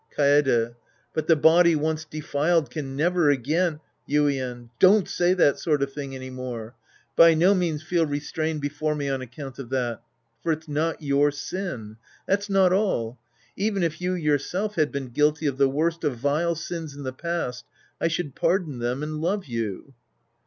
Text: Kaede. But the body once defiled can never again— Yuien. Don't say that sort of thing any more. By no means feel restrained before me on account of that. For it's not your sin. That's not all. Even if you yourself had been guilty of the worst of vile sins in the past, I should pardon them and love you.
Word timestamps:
Kaede. 0.17 0.73
But 1.13 1.27
the 1.27 1.35
body 1.35 1.75
once 1.75 2.05
defiled 2.05 2.71
can 2.71 2.95
never 2.95 3.29
again— 3.29 3.81
Yuien. 4.09 4.71
Don't 4.79 5.07
say 5.07 5.35
that 5.35 5.59
sort 5.59 5.83
of 5.83 5.93
thing 5.93 6.15
any 6.15 6.31
more. 6.31 6.73
By 7.15 7.35
no 7.35 7.53
means 7.53 7.83
feel 7.83 8.07
restrained 8.07 8.61
before 8.63 8.95
me 8.95 9.09
on 9.09 9.21
account 9.21 9.59
of 9.59 9.69
that. 9.69 10.01
For 10.41 10.51
it's 10.53 10.67
not 10.67 11.03
your 11.03 11.29
sin. 11.29 11.97
That's 12.25 12.49
not 12.49 12.73
all. 12.73 13.19
Even 13.55 13.83
if 13.83 14.01
you 14.01 14.15
yourself 14.15 14.73
had 14.73 14.91
been 14.91 15.09
guilty 15.09 15.45
of 15.45 15.59
the 15.59 15.69
worst 15.69 16.03
of 16.03 16.15
vile 16.17 16.55
sins 16.55 16.95
in 16.95 17.03
the 17.03 17.13
past, 17.13 17.63
I 18.01 18.07
should 18.07 18.33
pardon 18.33 18.79
them 18.79 19.03
and 19.03 19.21
love 19.21 19.45
you. 19.45 19.93